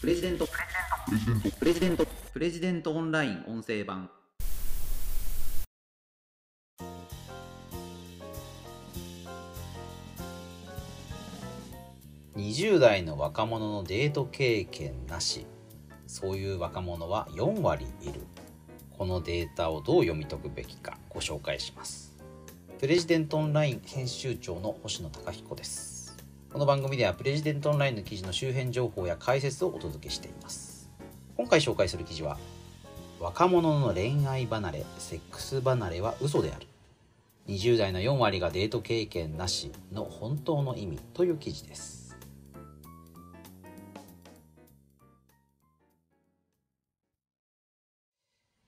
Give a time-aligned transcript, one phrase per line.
[0.00, 0.48] プレジデント。
[1.58, 2.06] プレジデント。
[2.32, 4.08] プレジデントオンライン音声版。
[12.34, 15.44] 20代の若者のデート経験なし。
[16.06, 18.22] そういう若者は4割いる。
[18.96, 22.16] このデータをどう読み解くべきかご紹介します。
[22.78, 25.89] プレジデントオンライン編集長の星野貴彦です。
[26.52, 30.90] この番組ではプレジデントオンラインの記事の周辺情報や解説をお届けしています。
[31.36, 32.38] 今回紹介する記事は
[33.20, 36.66] 若者の恋愛離れセックス離れは嘘である。
[37.46, 42.18] 20代の4割がデート経験なしの本当の意味という記事です。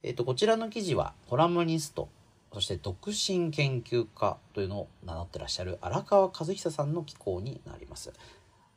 [0.05, 2.09] えっ、と、こちらの記事は、コラムニスト、
[2.53, 8.13] そして独身研究家というのを名乗ってらっしゃる荒川和久さんの寄稿になります。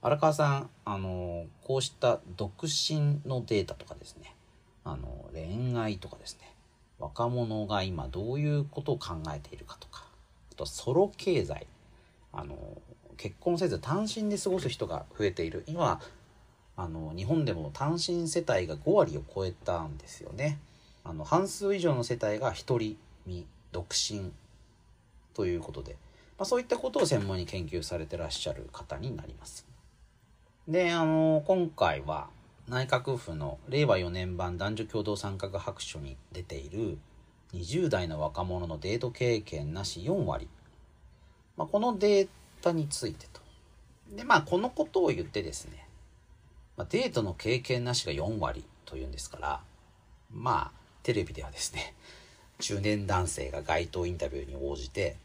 [0.02, 4.36] 荒川さん、あの、こうした独身のデータとかですね、
[4.84, 6.54] あの、恋愛とかですね、
[7.00, 10.06] 若者が今どういうことを考えているかとか、
[10.52, 11.68] あとソロ経済、
[12.32, 12.56] あの、
[13.18, 15.64] 結婚せず単身で過ごす人が増えている。
[15.68, 16.00] 今、
[16.78, 20.60] あの、日本でも単身世帯が5割を超えたんですよね。
[21.08, 24.32] あの半数以上の世帯が独り身独身
[25.34, 25.98] ということで、
[26.38, 29.68] まあ、そういったことを専門に研究されてらっしゃる方になります。
[30.66, 32.30] であの今回は
[32.70, 36.98] 内閣府の令和4年版男女共同参画白書に出ている
[37.54, 40.48] 20代の若者のデート経験なし4割、
[41.58, 42.28] まあ、このデー
[42.62, 43.42] タについてと。
[44.16, 45.86] でまあこのことを言ってですね、
[46.78, 49.62] まあ、デートの経験なしが4割というんですから
[50.32, 51.94] まあテレビではですね、
[52.60, 55.18] 中年男性が街頭インタビューに応じて、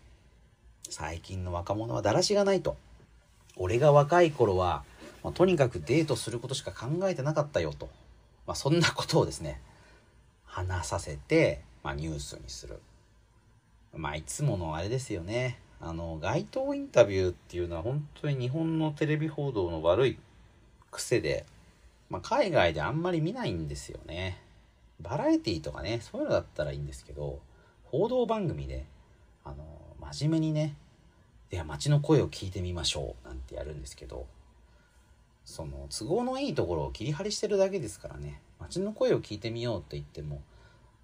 [0.89, 2.77] 最近の若者はだらしがないと。
[3.57, 4.85] 俺が若い頃は、
[5.23, 7.89] まあ、とにかくデートすることしか考えてなかったよと。
[8.47, 9.61] まあ、そんなことをですね、
[10.45, 12.81] 話させて、まあ、ニュースにする。
[13.95, 15.59] まあ、いつものあれですよね。
[15.81, 20.19] あの、街頭インタビューっていうのは本当に日本のテレビ報道の悪い
[20.91, 21.47] 癖で、
[22.09, 24.39] まあ、海外であんまり見ないんですよね。
[25.03, 27.41] バラエティーとかね、そういうのだったらいいんですけど、
[27.85, 28.87] 報道番組で、
[29.45, 29.65] あの、
[30.13, 30.77] 真面目にね、
[31.51, 34.27] いや、街の声を聞いてみましょう、なんてやるんですけど、
[35.45, 40.43] その、都合のいいところを切り張りしてるだけですからね、街の声を聞いてみようって言っても、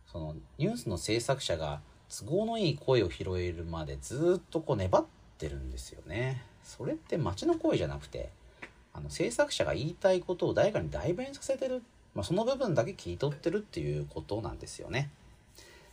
[0.07, 5.05] その、ニュースの制作者が都合のいい声を拾えるまでずっとこう粘っ
[5.39, 6.45] てるんですよね。
[6.63, 8.31] それって街の声じゃなくて、
[8.93, 11.83] あの制作者が言いたいことを誰かに代弁させてる
[12.17, 15.11] まあ、その部分だけ切り取ってるっていうことなんですよね。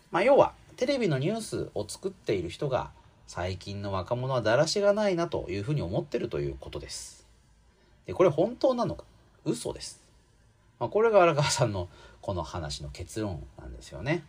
[0.09, 2.91] まあ、要はテレビのニュースを作っている人が
[3.28, 7.28] 最近の若者はだらしがないなというふうに思ってるということです。
[8.06, 9.03] で、これ本当なのか？
[9.45, 10.01] 嘘です。
[10.79, 11.89] まあ、これが荒川さんの
[12.22, 14.23] この話の結論なんですよね。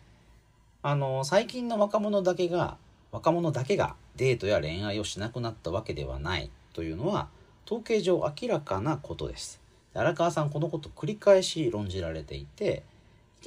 [0.81, 2.77] あの、最近の若者だけが、
[3.11, 7.29] 若者だけがデートや恋愛をしなくなったわけではないというのは
[7.65, 9.61] 統計上明らかなことです。
[9.95, 12.83] 荒川さんこのこと繰り返し論じられていて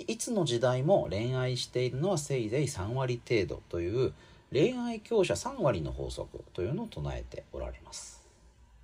[0.07, 4.13] いつの時代も恋愛しているのはせいぜい3割程度という
[4.53, 8.27] 恋愛強者3割の法則というのを唱えておられます。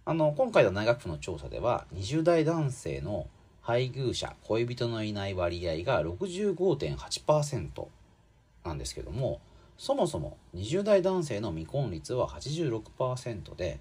[0.04, 3.26] あの今回の大学府の調査では20代男性の
[3.62, 7.86] 配偶者恋人のいない割合が65.8%
[8.64, 9.40] なんですけども
[9.78, 13.80] そもそも20代男性の未婚率は86%で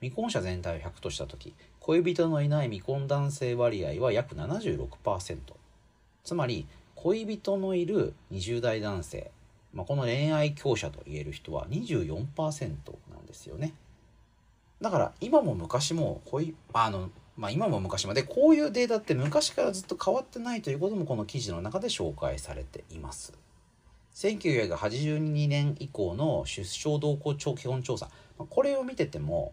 [0.00, 5.38] 未婚者全体を100とした時恋人のいない未婚男性割合は約76%
[6.24, 9.30] つまり恋人のいる20代男性、
[9.72, 12.70] まあ、この恋愛強者と言える人は24%
[13.10, 13.74] なんですよね。
[14.80, 23.32] だから今も昔も恋あの、まあ、今も昔までこういうデータって昔からずっと変わってないということもこの記事の中で紹介されています。
[24.14, 28.08] 1982年以降の出生動向基本調査
[28.48, 29.52] これを見てても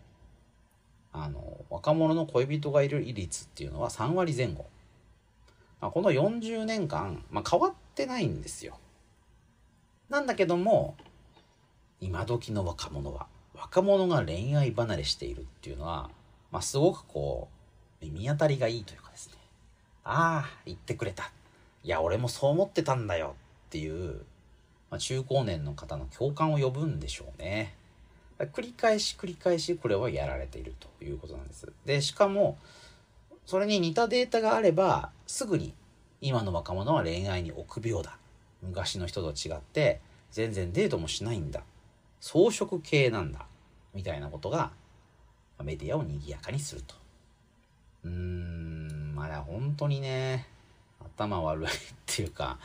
[1.23, 4.65] あの若者の恋人がいる率っていうのは3割前後、
[5.79, 8.77] まあ、この40年間、まあ、変わってないんですよ。
[10.09, 10.97] なんだけども
[12.01, 16.09] 今時の若者は若者が恋愛離れしているっていうのは、
[16.51, 17.47] まあ、すごくこ
[18.01, 19.35] う耳当たりがいいというかですね。
[20.03, 21.31] ああ言ってくれた。
[21.85, 23.35] いや俺もそう思ってたんだよ
[23.67, 24.25] っていう、
[24.91, 27.75] まあ、中高年の方の共感を呼ぶんでしょうね。
[28.47, 31.71] 繰り返し繰り返しこれはやられているということなんです。
[31.85, 32.57] で、しかも、
[33.45, 35.73] それに似たデータがあれば、すぐに
[36.21, 38.17] 今の若者は恋愛に臆病だ。
[38.61, 39.99] 昔の人と違って、
[40.31, 41.61] 全然デートもしないんだ。
[42.19, 43.45] 装飾系なんだ。
[43.93, 44.71] みたいなことが、
[45.61, 46.95] メディアを賑やかにすると。
[48.05, 50.47] うーん、まあ本当にね、
[50.99, 51.69] 頭悪いっ
[52.05, 52.57] ていうか、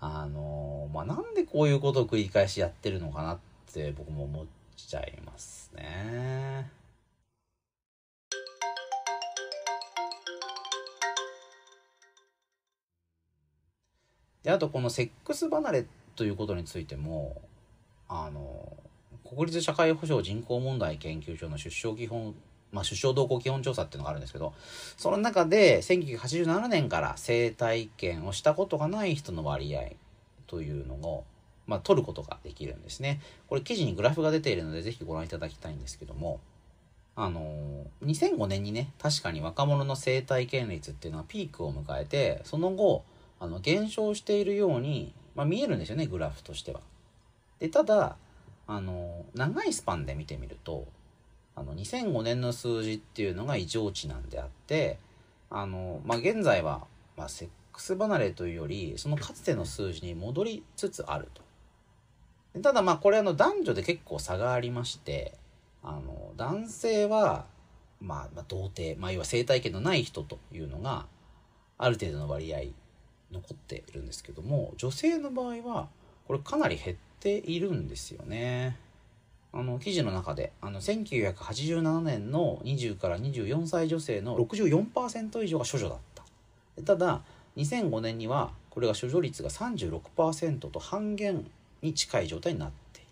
[0.00, 3.38] あのまあなんでこういうことを繰り返しやってるのかなっ
[3.72, 4.46] て僕も思っ
[4.84, 6.70] ちゃいますね。
[14.42, 17.42] であとこのセックス離れということについても
[18.08, 18.76] あの
[19.28, 22.34] 国立社会保障人口問題研究所の出生基本
[22.72, 24.52] まあ、出生動向基本調査っていうのがあるんですけど
[24.96, 29.92] その中で1987年から生体験をしたことがない人の割合
[30.46, 31.24] というのを、
[31.66, 33.20] まあ、取ることができるんですね。
[33.48, 36.40] これ記事にグラフが出ているのでぜひご覧いただきたいんですけども
[37.16, 43.04] あの2005年にね確かに若者の生体験率っていうのはピークを迎えてその後
[43.40, 46.80] あの減少しているように、まあ、見えるんですよねグラフとしては。
[47.58, 48.16] でただ
[48.66, 50.86] あの長いスパンで見てみると
[51.54, 54.98] あの2005年の数字っていうのが異常値なんであって
[55.48, 56.86] あの、まあ、現在は、
[57.16, 61.45] まあ、セックス離れというよりそのかつての数字に戻りつつあると。
[62.62, 65.34] ただまあこれあの男女で結構差がありまして
[65.82, 67.46] あの男性は、
[68.00, 71.06] まあ、まあ童貞、まあ、要は生体験のない人というのが
[71.78, 72.60] ある程度の割合
[73.30, 75.88] 残っているんですけども女性の場合は
[76.26, 78.76] これかなり減っているんですよね。
[79.52, 86.22] あの記事の中であの1987年の20から24歳女性の64%以上が処女だった
[86.82, 87.22] ただ
[87.56, 91.50] 2005年にはこれが処女率が36%と半減
[91.86, 93.08] に近い状態になっている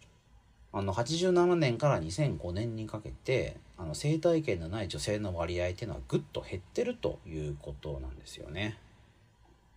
[0.72, 8.78] あの87年から2005年にかけてあの生体験のない女性の割合っていうのはぐっと減ってるということなんですよね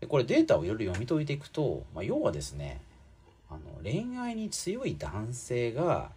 [0.02, 2.82] でこれデータをいろいろ読み解いていくと、まあ、要はですね
[3.50, 6.12] あの恋愛に強い男性が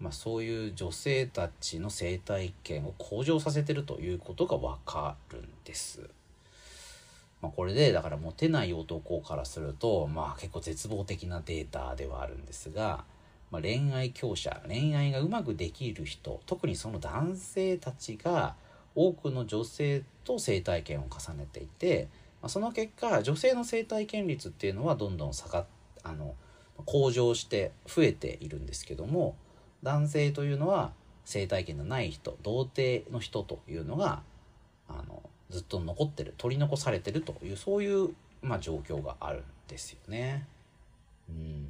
[0.00, 6.08] まあ、そういう女性たちの生態圏を向上させてるということがわかるんです。
[7.40, 13.04] まあ、これでだからモテない男からすると、まあ、結構絶望的なデータではあるんですが、
[13.50, 18.56] まあ、恋愛強者恋愛がうまくできる人特にその男性たちが
[18.94, 22.08] 多くの女性と生体験を重ねていて、
[22.42, 25.66] まあ、その結果女性の生体験率っていうのはどんどん下が
[26.02, 26.34] あの
[26.84, 29.36] 向上して増えているんですけども
[29.82, 30.92] 男性というのは
[31.24, 34.22] 生体験のない人童貞の人というのが
[35.50, 38.10] ずっと残ってる取り残されてるというそういう、
[38.42, 40.46] まあ、状況があるんですよね。
[41.28, 41.68] うん、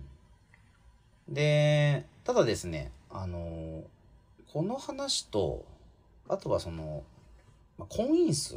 [1.28, 3.82] でただですねあの
[4.52, 5.64] この話と
[6.28, 7.02] あとはその、
[7.76, 8.56] まあ、婚姻数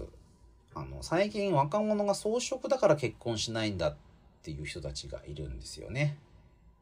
[0.73, 3.95] あの最近若者が草食だから結婚しないんだっ
[4.41, 6.18] ていう人たちがいるんですよね。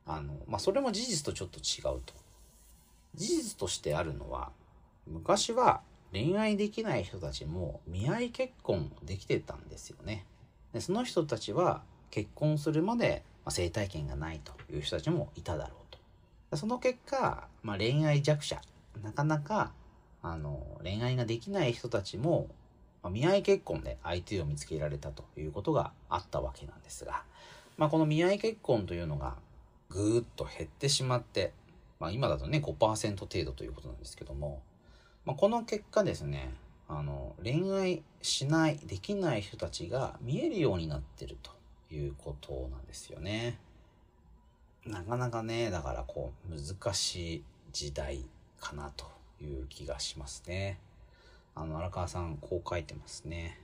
[0.06, 2.14] あのまあ、それも事実とちょっと違うと。
[3.16, 4.52] 事実としてあるのは
[5.08, 5.82] 昔は
[6.12, 10.26] 恋愛できない人たちも見合い結婚できてたんですよね。
[10.74, 16.00] でその人たちは結婚するまで、まあ、性体験がないという人たちもいただろうと。
[16.52, 18.62] でその結果、まあ、恋愛弱者
[19.04, 19.72] なかなか
[20.22, 22.48] あの恋愛ができない人たちも、
[23.04, 27.24] まあ、見合い結婚で相手を見つけられたということがあったわけなんですが、
[27.78, 29.36] まあ、この見合い結婚というのが
[29.90, 31.54] ぐーっと減ってしまって
[32.00, 34.62] まあ、今だとね5%程度ということなんですけども、
[35.26, 36.54] まあ、この結果ですね
[36.88, 41.52] あの恋愛しないできない人たちが見えるようになってると
[41.94, 43.60] いうことなんですよね。
[44.86, 48.26] なかなかねだからこう難しい時代
[48.60, 49.06] かなと
[49.40, 50.80] いう気がしますね。
[51.54, 53.60] あの荒川さんこう書いてますね。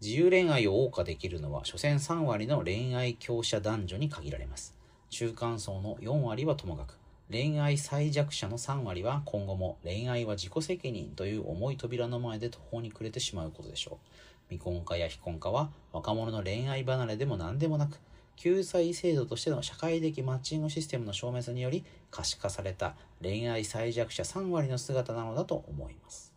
[0.00, 4.74] 自由恋愛を謳歌できるのは所詮3割の恋愛強者男女に限られます。
[5.10, 6.99] 中間層の4割はともかく
[7.30, 14.06] 恋愛最弱者の3割は今後も恋愛は自己責任という重い扉の前で途方に暮れてしまうことでしょう。
[14.48, 18.00] 未婚化や非婚化は若者の恋愛離れでも何でもなく、
[18.34, 26.32] 救済制度としての社会的マッチングシステムの消滅により可視化された恋愛最弱者3割の姿なのだと思います。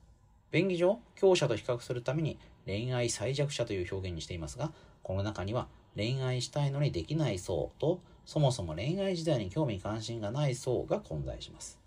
[0.52, 4.72] 便宜上、強者と比較するために恋愛最弱者という表現にしていますが、
[5.02, 11.80] この中には恋愛したいのにできない層とそもそも恋愛時代に興味関心がない層が混在します。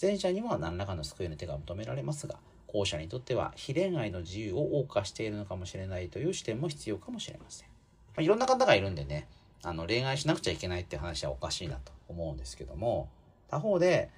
[0.00, 7.68] 前者には何らかの救いの手が求められますが、後者にとっては非恋愛の自由を謳歌しているのかもしれないという視点も必要かもしれません。
[7.68, 7.74] ま
[8.18, 9.28] あ、いろんな方がいるんでね、
[9.62, 13.10] あの恋愛しなくちゃいけないって話はおかしいなと思うんですけども、
[13.48, 14.10] 他方で、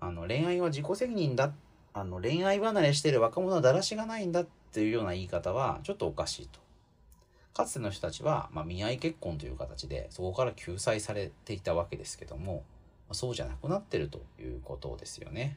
[0.00, 1.52] あの恋愛は自己責任だ、
[1.94, 6.61] あの恋愛離れしてる若者はだらしがないんだっていうような言い方はちょっとおかしいと。
[7.54, 12.62] かつての人たちは、まあ、見合い結婚という形でそこから救済されていたわけですけども、
[13.08, 15.56] ま、そうじゃなくなってるということですよね。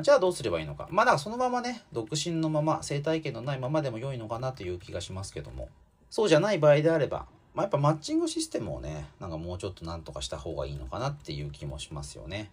[0.00, 0.86] じゃあどうすればいいのか。
[0.92, 5.68] まあだからそのままね、独身のまま、生体験のないままでも良いのかなという気がしますけども、
[6.08, 12.52] そうじゃない場合であれば、まあ、やっぱマッチングシステムをね、なんかもうちょっとなんとかした方がいいのかなっていう気もしますよね。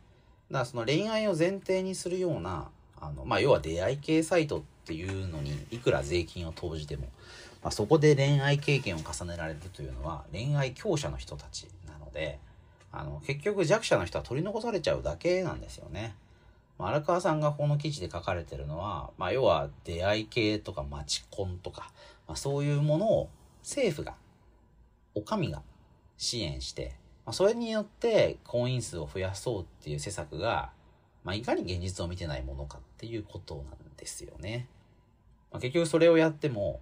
[0.49, 2.69] だからその恋愛を前提にするような、
[2.99, 7.09] あの、まあ要は出会い系サイトっていうのにいくら税金を投じても、
[7.65, 12.37] まあ、そこで恋愛経験を重ねられるというのは恋愛強者の人たちなので、
[12.91, 16.13] あの、結局弱者の人は取り残されちゃうだけなんですよね。
[16.77, 21.89] まあ、荒川さんがこの記事で書かれてるのは、まあ、要は出会い系とかマチコンとか、
[22.27, 23.29] まあ、そういうものを
[23.63, 24.13] 政府が、
[25.15, 25.63] お上が
[26.17, 26.93] 支援して、
[27.25, 30.69] まあ、それによって婚姻数を増やそうっていう施策が、
[31.23, 33.65] まあ、いかに現実を見てないものかっていうことなん
[33.97, 34.67] ですよね。
[35.51, 36.79] まあ、結局それをやっても、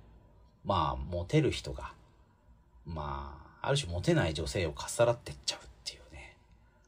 [0.66, 1.92] まあ、モテる人が、
[2.86, 6.36] まあ、ある種モテない女性をかっさらってっちゃうっていうね、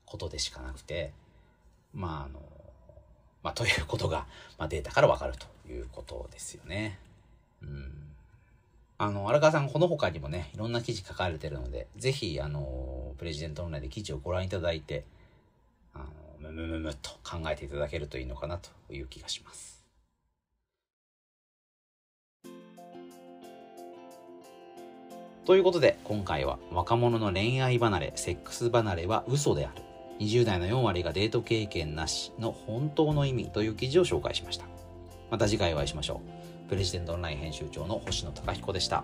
[0.06, 1.12] ことでしかなくて、
[1.94, 2.42] まあ、あの、
[3.44, 4.26] まあ、ということが、
[4.58, 7.00] まあ、データからわかるということですよね。
[7.62, 7.92] うん。
[8.98, 15.04] あの、荒川さん、この他にもね、いろんな記事書かれてるので、ぜひ、あの、プレジデントオンラインで記事をご覧いただいて、
[15.94, 16.06] あの、
[16.40, 19.85] むむむむと考えていただけるといいのかなという気がします。
[25.46, 29.84] ということで、今回は若者の恋愛離れ、セックス離れは嘘である。
[30.20, 34.66] 20代の4割がデート経験なしの本当の意味という記事を紹介しました。
[35.30, 36.22] また次回お会いしましょ
[36.66, 36.70] う。
[36.70, 39.04] プレジデントオンライン編集長の星野貴彦でした。